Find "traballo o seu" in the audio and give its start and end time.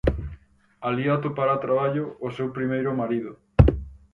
1.65-2.47